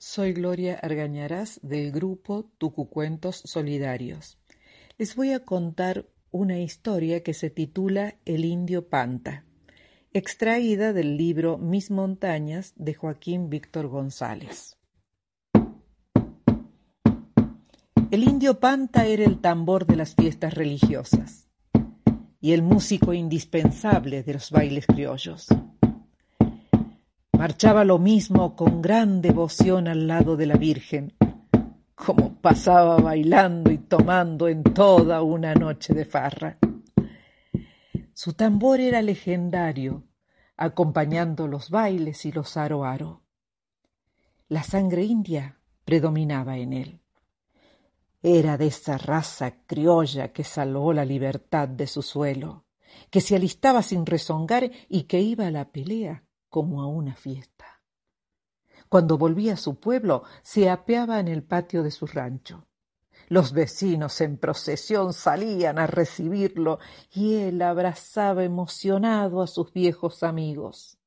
[0.00, 4.38] Soy Gloria Argañarás del grupo Tucucuentos Solidarios.
[4.96, 9.44] Les voy a contar una historia que se titula El indio Panta,
[10.12, 14.76] extraída del libro Mis montañas de Joaquín Víctor González.
[18.12, 21.48] El indio Panta era el tambor de las fiestas religiosas
[22.40, 25.48] y el músico indispensable de los bailes criollos.
[27.38, 31.14] Marchaba lo mismo con gran devoción al lado de la Virgen,
[31.94, 36.58] como pasaba bailando y tomando en toda una noche de farra.
[38.12, 40.02] Su tambor era legendario,
[40.56, 43.22] acompañando los bailes y los aro aro.
[44.48, 47.00] La sangre india predominaba en él.
[48.20, 52.64] Era de esa raza criolla que salvó la libertad de su suelo,
[53.10, 57.82] que se alistaba sin rezongar y que iba a la pelea como a una fiesta.
[58.88, 62.66] Cuando volvía a su pueblo, se apeaba en el patio de su rancho.
[63.28, 66.78] Los vecinos en procesión salían a recibirlo
[67.12, 70.98] y él abrazaba emocionado a sus viejos amigos.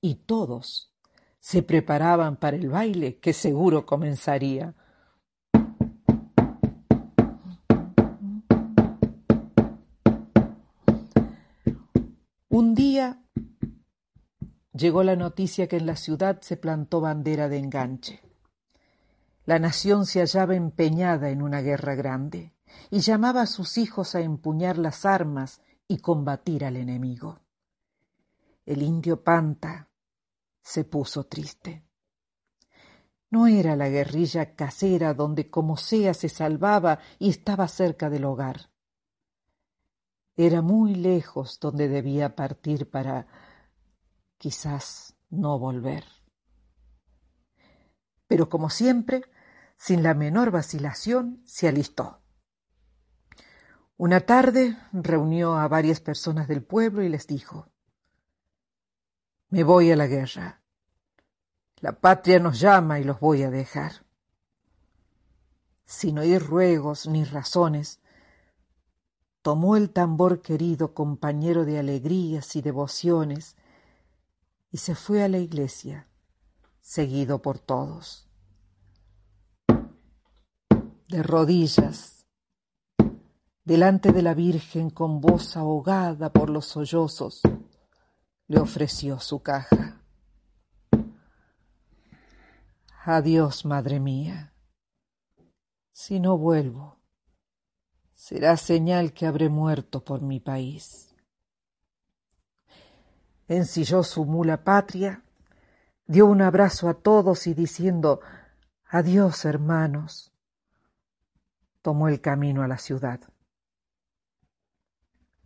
[0.00, 0.92] Y todos
[1.38, 4.74] se preparaban para el baile que seguro comenzaría.
[12.48, 13.20] Un día
[14.74, 18.20] llegó la noticia que en la ciudad se plantó bandera de enganche.
[19.46, 22.54] La nación se hallaba empeñada en una guerra grande
[22.90, 27.40] y llamaba a sus hijos a empuñar las armas y combatir al enemigo.
[28.66, 29.88] El indio Panta
[30.62, 31.84] se puso triste.
[33.30, 38.70] No era la guerrilla casera donde como sea se salvaba y estaba cerca del hogar.
[40.36, 43.26] Era muy lejos donde debía partir para
[44.38, 46.04] quizás no volver.
[48.26, 49.22] Pero como siempre,
[49.76, 52.20] sin la menor vacilación, se alistó.
[53.96, 57.68] Una tarde reunió a varias personas del pueblo y les dijo,
[59.50, 60.62] Me voy a la guerra.
[61.76, 64.04] La patria nos llama y los voy a dejar.
[65.84, 68.00] Sin oír ruegos ni razones,
[69.42, 73.56] tomó el tambor querido compañero de alegrías y devociones
[74.74, 76.08] y se fue a la iglesia,
[76.80, 78.28] seguido por todos.
[81.06, 82.26] De rodillas,
[83.62, 87.40] delante de la Virgen con voz ahogada por los sollozos,
[88.48, 90.02] le ofreció su caja.
[93.04, 94.56] Adiós, madre mía.
[95.92, 96.98] Si no vuelvo,
[98.12, 101.13] será señal que habré muerto por mi país
[103.48, 105.22] ensilló su mula patria,
[106.06, 108.20] dio un abrazo a todos y diciendo
[108.86, 110.32] Adiós, hermanos,
[111.82, 113.20] tomó el camino a la ciudad.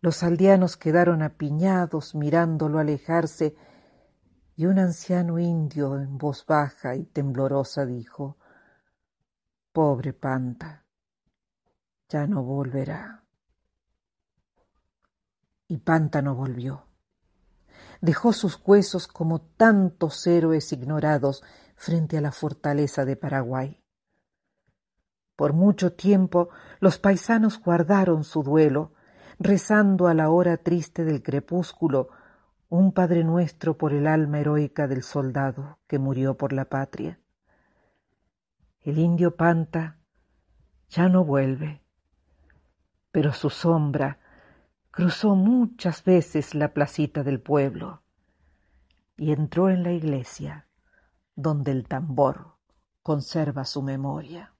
[0.00, 3.56] Los aldeanos quedaron apiñados mirándolo alejarse
[4.56, 8.38] y un anciano indio en voz baja y temblorosa dijo
[9.72, 10.84] Pobre Panta,
[12.08, 13.24] ya no volverá.
[15.66, 16.93] Y Panta no volvió
[18.04, 21.42] dejó sus huesos como tantos héroes ignorados
[21.74, 23.82] frente a la fortaleza de Paraguay.
[25.36, 26.50] Por mucho tiempo
[26.80, 28.92] los paisanos guardaron su duelo,
[29.38, 32.10] rezando a la hora triste del crepúsculo
[32.68, 37.18] un Padre Nuestro por el alma heroica del soldado que murió por la patria.
[38.82, 39.96] El indio Panta
[40.90, 41.82] ya no vuelve,
[43.10, 44.18] pero su sombra
[44.94, 48.02] cruzó muchas veces la placita del pueblo
[49.16, 50.68] y entró en la iglesia
[51.34, 52.58] donde el tambor
[53.02, 54.53] conserva su memoria.